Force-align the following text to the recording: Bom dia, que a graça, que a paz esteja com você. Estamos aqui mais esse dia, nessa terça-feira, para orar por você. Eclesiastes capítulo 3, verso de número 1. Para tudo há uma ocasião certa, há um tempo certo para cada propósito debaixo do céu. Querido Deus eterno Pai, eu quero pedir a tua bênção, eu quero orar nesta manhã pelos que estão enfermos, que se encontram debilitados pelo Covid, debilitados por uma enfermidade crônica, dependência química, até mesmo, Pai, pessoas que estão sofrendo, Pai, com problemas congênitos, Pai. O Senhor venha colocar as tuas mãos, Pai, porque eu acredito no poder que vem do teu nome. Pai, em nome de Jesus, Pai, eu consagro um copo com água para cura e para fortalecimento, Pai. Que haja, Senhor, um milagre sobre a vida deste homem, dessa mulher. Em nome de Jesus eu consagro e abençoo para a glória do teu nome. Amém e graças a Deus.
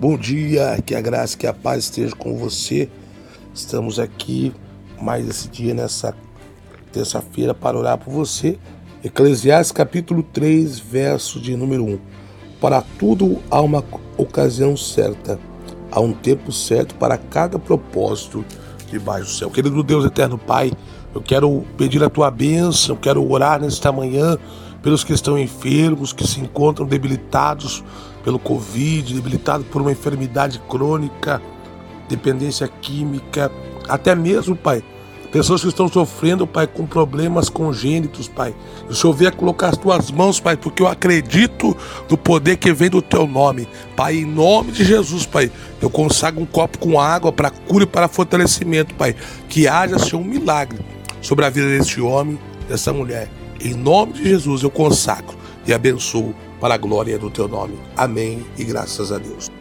Bom 0.00 0.16
dia, 0.16 0.80
que 0.86 0.94
a 0.94 1.00
graça, 1.00 1.36
que 1.36 1.44
a 1.44 1.52
paz 1.52 1.82
esteja 1.82 2.14
com 2.14 2.36
você. 2.36 2.88
Estamos 3.52 3.98
aqui 3.98 4.54
mais 5.02 5.28
esse 5.28 5.48
dia, 5.48 5.74
nessa 5.74 6.14
terça-feira, 6.92 7.52
para 7.52 7.76
orar 7.76 7.98
por 7.98 8.12
você. 8.12 8.56
Eclesiastes 9.02 9.72
capítulo 9.72 10.22
3, 10.22 10.78
verso 10.78 11.40
de 11.40 11.56
número 11.56 11.84
1. 11.84 11.98
Para 12.60 12.80
tudo 12.80 13.42
há 13.50 13.60
uma 13.60 13.82
ocasião 14.16 14.76
certa, 14.76 15.36
há 15.90 15.98
um 15.98 16.12
tempo 16.12 16.52
certo 16.52 16.94
para 16.94 17.18
cada 17.18 17.58
propósito 17.58 18.44
debaixo 18.88 19.24
do 19.24 19.32
céu. 19.32 19.50
Querido 19.50 19.82
Deus 19.82 20.04
eterno 20.04 20.38
Pai, 20.38 20.70
eu 21.12 21.20
quero 21.20 21.64
pedir 21.76 22.04
a 22.04 22.08
tua 22.08 22.30
bênção, 22.30 22.94
eu 22.94 23.00
quero 23.00 23.28
orar 23.28 23.60
nesta 23.60 23.90
manhã 23.90 24.38
pelos 24.80 25.02
que 25.02 25.12
estão 25.12 25.36
enfermos, 25.36 26.12
que 26.12 26.24
se 26.24 26.40
encontram 26.40 26.86
debilitados 26.86 27.82
pelo 28.28 28.38
Covid, 28.38 29.14
debilitados 29.14 29.66
por 29.68 29.80
uma 29.80 29.90
enfermidade 29.90 30.60
crônica, 30.68 31.40
dependência 32.10 32.68
química, 32.68 33.50
até 33.88 34.14
mesmo, 34.14 34.54
Pai, 34.54 34.84
pessoas 35.32 35.62
que 35.62 35.68
estão 35.68 35.88
sofrendo, 35.88 36.46
Pai, 36.46 36.66
com 36.66 36.84
problemas 36.84 37.48
congênitos, 37.48 38.28
Pai. 38.28 38.54
O 38.86 38.94
Senhor 38.94 39.14
venha 39.14 39.32
colocar 39.32 39.68
as 39.70 39.78
tuas 39.78 40.10
mãos, 40.10 40.38
Pai, 40.38 40.58
porque 40.58 40.82
eu 40.82 40.86
acredito 40.86 41.74
no 42.10 42.18
poder 42.18 42.58
que 42.58 42.70
vem 42.70 42.90
do 42.90 43.00
teu 43.00 43.26
nome. 43.26 43.66
Pai, 43.96 44.16
em 44.16 44.26
nome 44.26 44.72
de 44.72 44.84
Jesus, 44.84 45.24
Pai, 45.24 45.50
eu 45.80 45.88
consagro 45.88 46.42
um 46.42 46.46
copo 46.46 46.76
com 46.76 47.00
água 47.00 47.32
para 47.32 47.48
cura 47.48 47.84
e 47.84 47.86
para 47.86 48.08
fortalecimento, 48.08 48.94
Pai. 48.94 49.16
Que 49.48 49.66
haja, 49.66 49.98
Senhor, 49.98 50.20
um 50.20 50.24
milagre 50.24 50.78
sobre 51.22 51.46
a 51.46 51.48
vida 51.48 51.68
deste 51.68 51.98
homem, 51.98 52.38
dessa 52.68 52.92
mulher. 52.92 53.30
Em 53.58 53.72
nome 53.72 54.12
de 54.12 54.24
Jesus 54.28 54.62
eu 54.62 54.70
consagro 54.70 55.34
e 55.66 55.72
abençoo 55.72 56.34
para 56.60 56.74
a 56.74 56.78
glória 56.78 57.18
do 57.18 57.30
teu 57.30 57.48
nome. 57.48 57.78
Amém 57.96 58.44
e 58.56 58.64
graças 58.64 59.12
a 59.12 59.18
Deus. 59.18 59.57